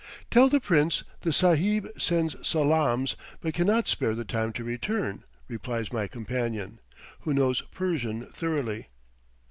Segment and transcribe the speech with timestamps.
[0.31, 5.93] "Tell the Prince, the sahib sends salaams, but cannot spare the time to return," replies
[5.93, 6.79] my companion,
[7.19, 8.87] who knows Persian thoroughly.